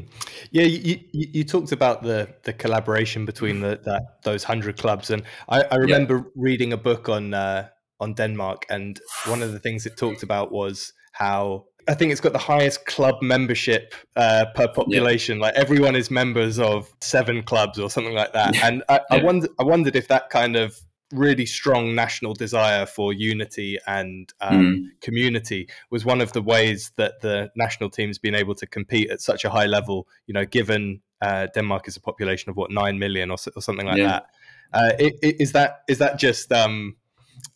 [0.52, 5.10] Yeah, you, you, you, talked about the the collaboration between the that those hundred clubs,
[5.10, 6.30] and I, I remember yeah.
[6.34, 7.68] reading a book on uh,
[8.00, 12.20] on Denmark, and one of the things it talked about was how I think it's
[12.20, 15.38] got the highest club membership uh, per population.
[15.38, 15.44] Yeah.
[15.44, 18.56] Like everyone is members of seven clubs or something like that.
[18.62, 19.18] And I, yeah.
[19.18, 20.80] I wondered, I wondered if that kind of
[21.12, 25.00] really strong national desire for unity and um, mm.
[25.00, 29.20] community was one of the ways that the national team's been able to compete at
[29.20, 30.08] such a high level.
[30.26, 33.86] You know, given uh, Denmark is a population of what nine million or, or something
[33.86, 34.06] like yeah.
[34.08, 34.26] that.
[34.72, 34.90] Uh,
[35.22, 36.96] is that is that just um,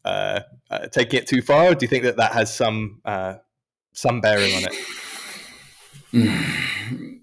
[0.04, 0.40] uh,
[0.70, 1.66] uh, taking it too far?
[1.66, 3.34] Or do you think that that has some uh,
[3.92, 4.74] some bearing on it?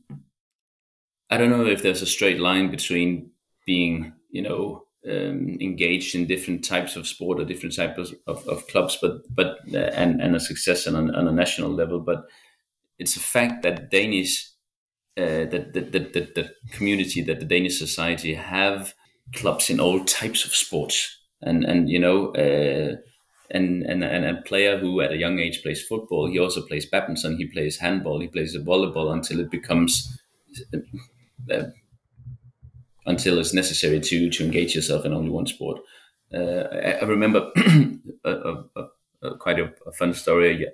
[1.30, 3.32] I don't know if there's a straight line between
[3.66, 8.68] being, you know, um, engaged in different types of sport or different types of, of,
[8.68, 12.00] clubs, but but uh, and and a success on a, on a national level.
[12.00, 12.26] But
[12.98, 14.50] it's a fact that Danish,
[15.18, 18.94] uh, that, that, that, that the community, that the Danish society have
[19.34, 22.96] clubs in all types of sports and and you know uh,
[23.52, 26.86] and, and and a player who at a young age plays football he also plays
[26.86, 30.20] badminton he plays handball he plays volleyball until it becomes
[31.52, 31.64] uh,
[33.06, 35.80] until it's necessary to to engage yourself in only one sport
[36.34, 37.52] uh, I, I, remember
[38.26, 38.88] a, a,
[39.22, 40.68] a, quite a, fun story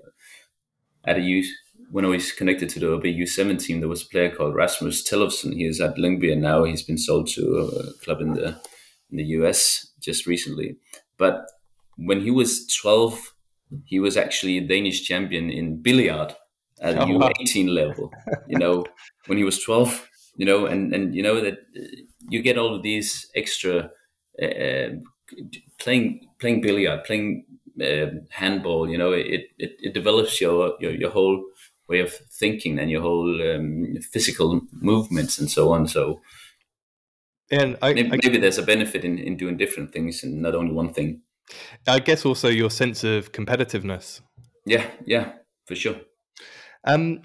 [1.05, 1.47] at a youth
[1.91, 5.07] when I was connected to the AaB U7 team, there was a player called Rasmus
[5.07, 5.53] Tellefsen.
[5.53, 8.59] He is at Lyngby and now he's been sold to a club in the
[9.12, 10.77] in the US just recently.
[11.17, 11.45] But
[11.97, 13.34] when he was 12,
[13.86, 16.36] he was actually a Danish champion in billiard
[16.82, 17.71] at oh, U18 wow.
[17.71, 18.12] level.
[18.47, 18.86] You know,
[19.27, 21.60] when he was 12, you know, and and you know that
[22.29, 23.91] you get all of these extra
[24.41, 24.89] uh,
[25.77, 27.45] playing playing billiard, playing
[27.82, 28.89] uh, handball.
[28.89, 31.43] You know, it, it, it develops your, your your whole
[31.88, 35.88] way of thinking and your whole um, physical movements and so on.
[35.88, 36.21] So
[37.51, 40.56] and I, maybe, I, maybe there's a benefit in, in doing different things and not
[40.56, 41.21] only one thing.
[41.88, 44.21] I guess also your sense of competitiveness.
[44.65, 45.34] Yeah, yeah,
[45.65, 45.97] for sure.
[46.86, 47.21] Um,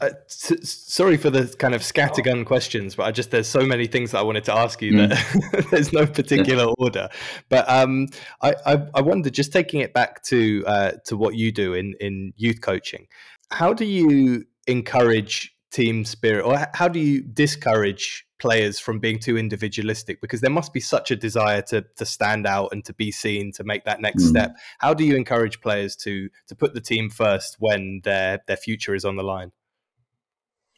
[0.00, 2.44] uh, sorry for the kind of scattergun oh.
[2.44, 5.08] questions, but I just there's so many things that I wanted to ask you mm.
[5.08, 6.74] that there's no particular yeah.
[6.78, 7.08] order.
[7.48, 8.08] But um,
[8.42, 11.94] I, I, I wonder, just taking it back to uh, to what you do in
[12.00, 13.06] in youth coaching,
[13.50, 19.38] how do you encourage team spirit, or how do you discourage players from being too
[19.38, 23.10] individualistic because there must be such a desire to to stand out and to be
[23.10, 24.28] seen to make that next mm.
[24.28, 24.56] step.
[24.78, 28.94] How do you encourage players to to put the team first when their their future
[28.94, 29.52] is on the line?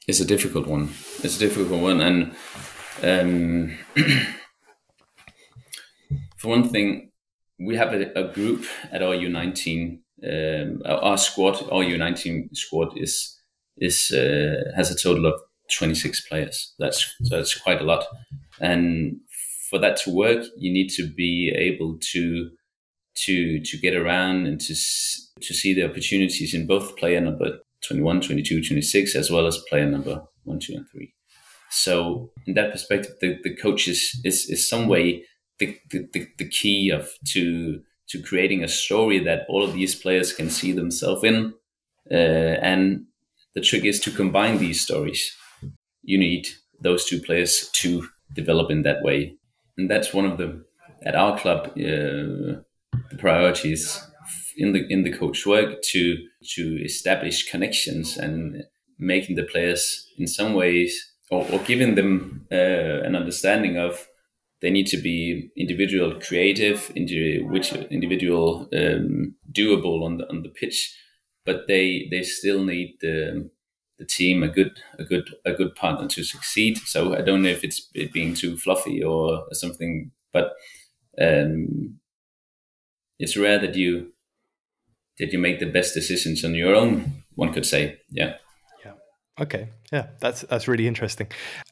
[0.07, 0.90] It's a difficult one.
[1.23, 2.37] It's a difficult one and
[3.03, 3.77] um,
[6.37, 7.11] for one thing
[7.59, 13.38] we have a, a group at our u19 um, our squad our u19 squad is
[13.79, 15.40] is uh, has a total of
[15.72, 16.74] 26 players.
[16.79, 18.05] That's that's quite a lot.
[18.61, 19.20] And
[19.68, 22.50] for that to work, you need to be able to
[23.24, 28.20] to to get around and to to see the opportunities in both player number 21,
[28.22, 31.12] 22, 26, as well as player number one, two, and three.
[31.70, 35.24] So in that perspective, the, the coach is, is, is some way
[35.59, 40.33] the, the, the key of to to creating a story that all of these players
[40.33, 41.52] can see themselves in.
[42.09, 42.14] Uh,
[42.62, 43.05] and
[43.57, 45.35] the trick is to combine these stories
[46.07, 46.49] you need
[46.81, 49.37] those two players to develop in that way.
[49.77, 50.64] And that's one of the,
[51.05, 52.62] at our club, uh,
[53.11, 54.01] the priorities
[54.57, 56.16] in the in the coach work to
[56.55, 58.64] to establish connections and
[58.99, 64.09] making the players in some ways or, or giving them uh, an understanding of
[64.62, 66.90] they need to be individual creative
[67.51, 70.97] which individual um, doable on the on the pitch
[71.45, 73.51] but they they still need the
[73.99, 77.49] the team a good a good a good partner to succeed so i don't know
[77.49, 77.81] if it's
[78.13, 80.53] being too fluffy or something but
[81.21, 81.99] um,
[83.19, 84.13] it's rare that you
[85.19, 87.25] that you make the best decisions on your own.
[87.35, 88.35] One could say, yeah.
[88.85, 88.93] Yeah.
[89.41, 89.71] Okay.
[89.93, 91.29] Yeah, that's that's really interesting.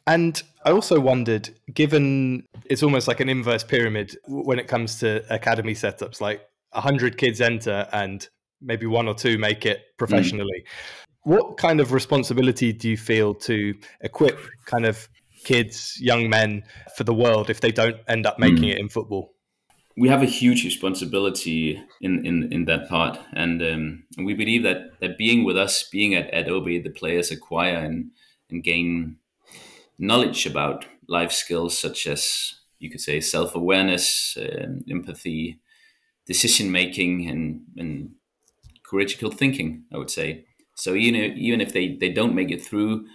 [0.07, 5.25] And I also wondered, given it's almost like an inverse pyramid when it comes to
[5.33, 8.27] academy setups, like hundred kids enter and
[8.61, 10.65] maybe one or two make it professionally.
[10.65, 11.04] Mm.
[11.25, 15.09] What kind of responsibility do you feel to equip kind of
[15.45, 16.63] kids, young men
[16.97, 18.73] for the world if they don't end up making mm.
[18.73, 19.35] it in football?
[19.97, 23.19] we have a huge responsibility in, in, in that part.
[23.33, 26.91] And, um, and we believe that, that being with us, being at, at AaB, the
[26.91, 28.11] players acquire and,
[28.51, 29.17] and gain
[29.99, 35.61] knowledge about life skills such as you could say self awareness, um, empathy,
[36.27, 38.15] decision making, and, and
[38.83, 40.47] critical thinking, I would say.
[40.75, 43.07] So even if, even if they, they don't make it through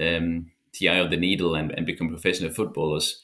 [0.00, 3.22] um, the eye of the needle and, and become professional footballers,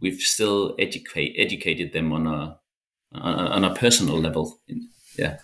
[0.00, 2.58] we've still educate educated them on a
[3.12, 4.60] on a personal level.
[5.18, 5.38] Yeah.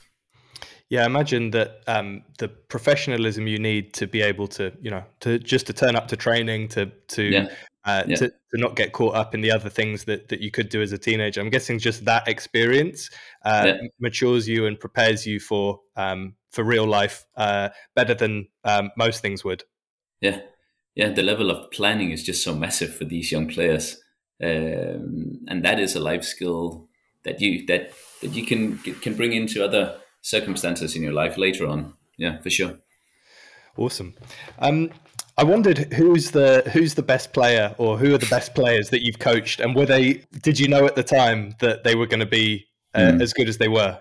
[0.88, 5.40] Yeah, imagine that um, the professionalism you need to be able to, you know, to
[5.40, 7.48] just to turn up to training, to to yeah.
[7.84, 8.16] Uh, yeah.
[8.16, 10.82] To, to not get caught up in the other things that, that you could do
[10.82, 11.40] as a teenager.
[11.40, 13.10] I'm guessing just that experience
[13.44, 13.88] uh, yeah.
[14.00, 19.22] matures you and prepares you for um, for real life uh, better than um, most
[19.22, 19.62] things would.
[20.20, 20.40] Yeah,
[20.96, 21.10] yeah.
[21.10, 24.02] The level of planning is just so massive for these young players
[24.42, 26.88] um, and that is a life skill
[27.24, 31.66] that you that that you can can bring into other circumstances in your life later
[31.66, 31.94] on.
[32.18, 32.74] Yeah, for sure.
[33.76, 34.14] Awesome.
[34.58, 34.90] Um,
[35.38, 39.04] I wondered who's the who's the best player, or who are the best players that
[39.04, 40.24] you've coached, and were they?
[40.42, 43.22] Did you know at the time that they were going to be uh, mm.
[43.22, 44.00] as good as they were?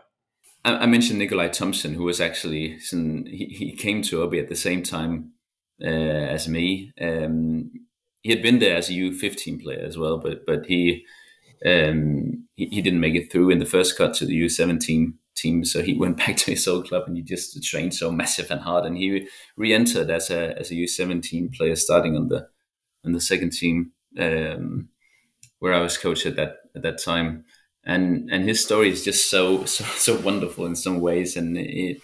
[0.66, 4.82] I, mentioned Nicolai Thomsen, who was actually he, he came to AaB at the same
[4.84, 5.34] time
[5.82, 6.92] uh, as me.
[7.00, 7.72] Um,
[8.22, 11.06] he had been there as a U15 player as well, but but he,
[11.66, 15.64] um, he he, didn't make it through in the first cut to the U17 team,
[15.64, 18.62] so he went back to his old club and he just trained so massive and
[18.62, 22.48] hard, and he re-entered as a as a U17 player, starting on the
[23.06, 24.90] on the second team um,
[25.60, 27.46] where I was coach at that at that time,
[27.86, 32.02] and and his story is just so so so wonderful in some ways, and it,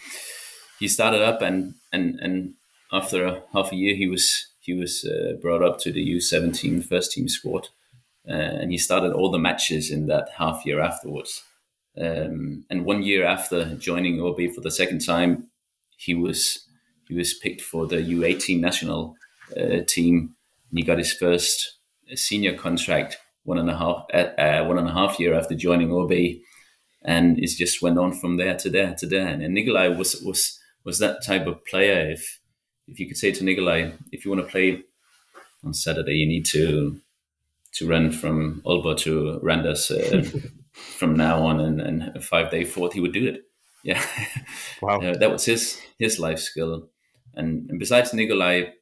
[0.80, 2.54] he started up and and and
[2.92, 7.12] after half a year he was he was uh, brought up to the U17 first
[7.12, 7.70] team squad,
[8.30, 11.44] uh, and he started all the matches in that half year afterwards.
[12.00, 15.50] Um, and one year after joining AaB for the second time,
[15.98, 16.68] he was
[17.08, 19.16] he was picked for the U18 national
[19.58, 20.36] uh, team.
[20.70, 21.78] And he got his first
[22.10, 25.90] uh, senior contract one and a half uh, one and a half year after joining
[25.90, 26.42] AaB,
[27.04, 29.28] and it just went on from there to there to there.
[29.28, 32.12] And, and Nicolai was was was that type of player.
[32.12, 32.40] If
[32.88, 34.84] if you could say to Nicolai, if you want to play
[35.64, 37.00] on Saturday, you need to
[37.74, 40.24] to run from Aalborg to Randers uh,
[40.74, 43.44] from now on, and, and a five day fourth, he would do it.
[43.84, 44.04] Yeah,
[44.82, 46.90] wow, uh, that was his his life skill.
[47.34, 48.74] And, and besides Nicolai,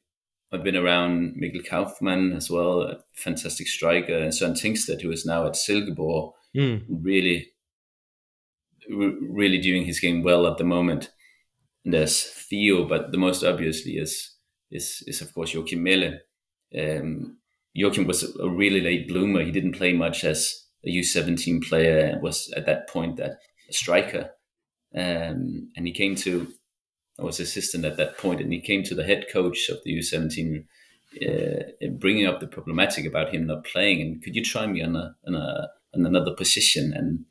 [0.52, 5.24] I've been around Mikkel Kaufmann as well, a fantastic striker, and Søren Tingsted, who is
[5.24, 6.84] now at Silkeborg, mm.
[6.88, 7.52] really,
[8.88, 11.10] really doing his game well at the moment
[11.84, 14.36] And there's Theo, but the most obviously is
[14.70, 16.18] is is of course Joakim Mæhle.
[16.78, 17.38] Um,
[17.74, 19.42] Joachim was a really late bloomer.
[19.42, 24.30] He didn't play much as a U17 player was at that point that a striker.
[24.94, 26.48] Um, and he came to,
[27.20, 29.98] I was assistant at that point, and he came to the head coach of the
[29.98, 30.64] U17,
[31.26, 34.00] uh, bringing up the problematic about him not playing.
[34.00, 36.92] And could you try me on a on a on another position?
[36.94, 37.26] And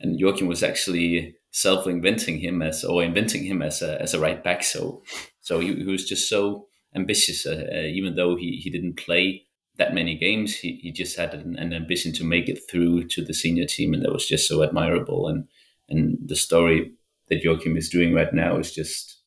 [0.00, 4.42] and Joakim was actually self-inventing him as or inventing him as a as a right
[4.42, 4.64] back.
[4.64, 5.02] So
[5.40, 7.46] so he, he was just so ambitious.
[7.46, 9.44] Uh, uh, even though he, he didn't play
[9.76, 13.24] that many games, he, he just had an, an, ambition to make it through to
[13.24, 15.28] the senior team, and that was just so admirable.
[15.28, 15.46] And
[15.88, 16.92] and the story
[17.28, 19.17] that Joakim is doing right now is just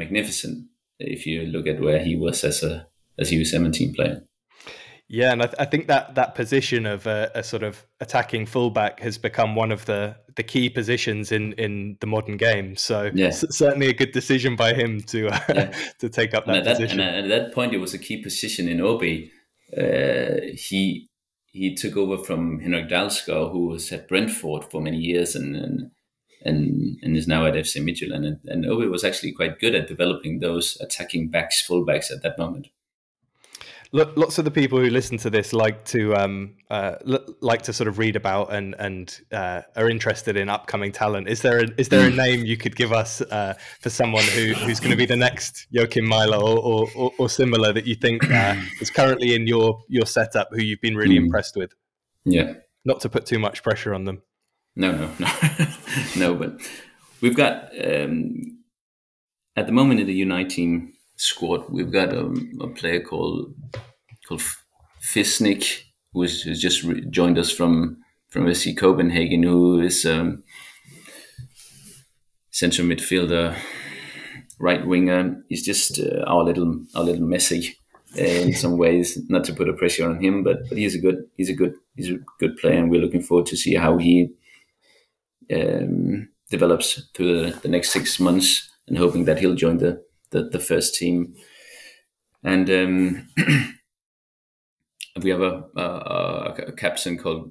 [0.00, 0.66] magnificent.
[0.98, 2.88] If you look at where he was as a
[3.18, 4.22] as a U seventeen player.
[5.12, 8.46] Yeah, and I, th- I, think that that position of a, a, sort of attacking
[8.46, 12.76] fullback has become one of the, the key positions in, in the modern game.
[12.76, 13.30] So yeah.
[13.30, 15.76] certainly a good decision by him to uh, yeah.
[15.98, 17.00] to take up that, and that position.
[17.00, 19.30] And at that point, it was a key position in AaB.
[19.76, 21.08] Uh, he
[21.46, 25.90] he took over from Henrik Dalsgaard, who was at Brentford for many years, and, and
[26.42, 28.26] and and is now at FC Midtjylland.
[28.26, 32.38] And, and AaB was actually quite good at developing those attacking backs, fullbacks at that
[32.38, 32.68] moment.
[33.92, 36.94] Look, Lots of the people who listen to this like to um, uh,
[37.40, 41.28] like to sort of read about and and uh, are interested in upcoming talent.
[41.28, 44.52] Is there a, is there a name you could give us uh, for someone who,
[44.52, 48.30] who's going to be the next Joakim Mæhle or, or, or, similar that you think
[48.30, 51.24] uh, is currently in your your setup who you've been really mm.
[51.24, 51.74] impressed with?
[52.24, 54.22] Yeah, not to put too much pressure on them.
[54.76, 55.28] No, no, no,
[56.16, 56.34] no.
[56.34, 56.60] But
[57.20, 58.58] we've got um,
[59.56, 62.26] at the moment in the Unite team squad, we've got a,
[62.60, 63.54] a player called
[64.26, 64.42] called
[65.02, 67.98] Fisnik, who has just re- joined us from
[68.28, 70.42] from FC Copenhagen, who is um,
[72.50, 73.56] central midfielder,
[74.58, 75.42] right winger.
[75.48, 77.74] He's just uh, our little our little Messi
[78.16, 79.18] in some ways.
[79.28, 81.74] Not to put a pressure on him, but but he's a good he's a good
[81.96, 84.30] he's a good player, and we're looking forward to see how he
[85.52, 90.44] um, develops through the, the, next six months, and hoping that he'll join the the,
[90.44, 91.34] the first team.
[92.42, 93.28] And um,
[95.22, 97.50] we have a, a, a, captain called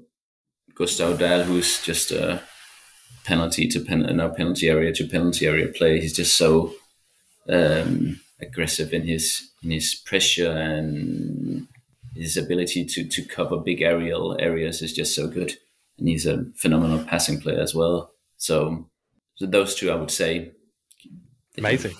[0.73, 2.41] Gustav Dahl, who's just a
[3.25, 5.99] penalty to pen, no penalty area to penalty area play.
[5.99, 6.73] He's just so
[7.47, 11.67] um, aggressive in his in his pressure and
[12.15, 15.57] his ability to to cover big aerial areas is just so good,
[15.99, 18.11] and he's a phenomenal passing player as well.
[18.37, 18.89] So,
[19.35, 20.51] so those two, I would say,
[21.57, 21.95] amazing.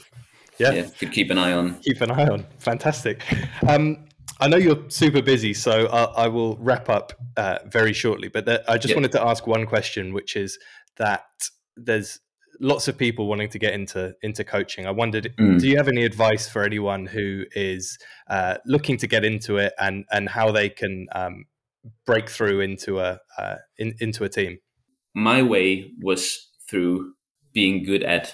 [0.58, 0.72] Yeah.
[0.72, 1.76] yeah, could keep an eye on.
[1.76, 2.45] Keep an eye on.
[2.58, 3.24] Fantastic.
[3.68, 4.10] Um,
[4.41, 8.28] I know you're super busy, so I, I will wrap up uh, very shortly.
[8.28, 10.60] But the, I just wanted to ask one question, which is
[10.97, 11.26] that
[11.78, 12.20] there's
[12.62, 14.86] lots of people wanting to get into into coaching.
[14.86, 15.60] I wondered, mm.
[15.60, 17.97] do you have any advice for anyone who is
[18.30, 21.45] uh, looking to get into it and and how they can um,
[22.05, 24.59] break through into a uh, in, into a team?
[25.15, 27.13] My way was through
[27.53, 28.34] being good at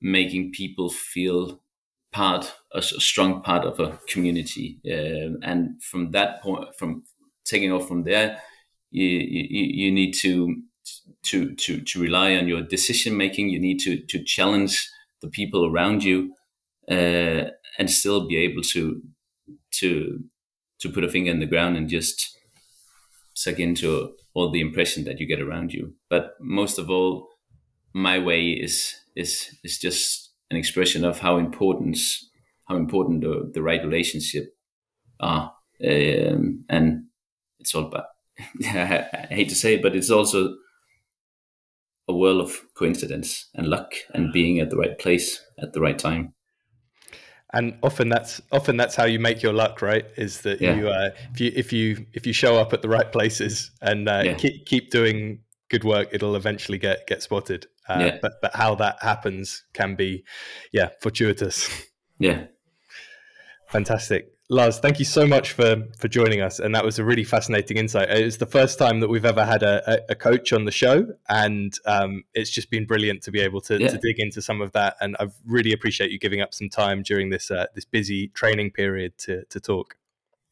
[0.00, 1.60] making people feel
[2.12, 7.02] part a, strong part of a community um, and from that point from
[7.44, 8.40] taking off from there
[8.90, 10.62] you, you, you need to
[11.24, 13.50] to to to rely on your decision making.
[13.50, 14.88] You need to to challenge
[15.20, 16.34] the people around you,
[16.90, 19.02] uh, and still be able to
[19.80, 20.24] to
[20.80, 22.38] to put a finger in the ground and just
[23.34, 25.94] suck into all the impression that you get around you.
[26.08, 27.28] But most of all,
[27.92, 31.98] my way is is is just an expression of how important
[32.66, 34.56] how important the, the right relationship
[35.20, 35.52] are,
[35.84, 37.04] um, and
[37.58, 38.06] it's all about.
[38.64, 40.56] I hate to say it, but it's also
[42.08, 45.98] a world of coincidence and luck and being at the right place at the right
[45.98, 46.34] time
[47.54, 50.74] and often that's often that's how you make your luck right is that yeah.
[50.74, 54.08] you uh, if you if you if you show up at the right places and
[54.08, 54.34] uh, yeah.
[54.34, 55.40] keep keep doing
[55.70, 58.18] good work it'll eventually get get spotted uh, yeah.
[58.20, 60.24] but but how that happens can be
[60.72, 61.70] yeah fortuitous
[62.18, 62.44] yeah
[63.68, 67.24] fantastic Lars, thank you so much for for joining us, and that was a really
[67.24, 68.10] fascinating insight.
[68.10, 71.72] It's the first time that we've ever had a, a coach on the show, and
[71.86, 73.88] um, it's just been brilliant to be able to, yeah.
[73.88, 74.96] to, dig into some of that.
[75.00, 78.72] And I really appreciate you giving up some time during this uh, this busy training
[78.72, 79.96] period to to talk.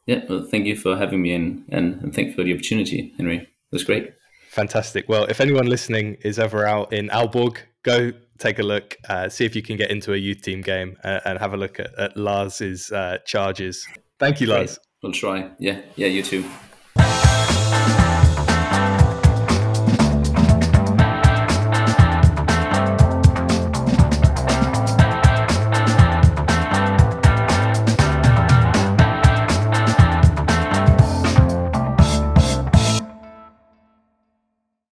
[0.07, 3.13] Yeah, well, thank you for having me in, and, and thank you for the opportunity,
[3.19, 3.39] Henry.
[3.39, 4.15] It was great.
[4.49, 5.07] Fantastic.
[5.09, 8.13] Well, if anyone listening is ever out in Aalborg, go
[8.43, 11.21] take a look, uh, see if you can get into a youth team game uh,
[11.25, 13.87] and have a look at, at Lars's uh, charges.
[14.19, 14.79] Thank you, Lars.
[15.03, 15.51] We'll try.
[15.59, 15.81] Yeah.
[15.97, 16.45] Yeah, you too.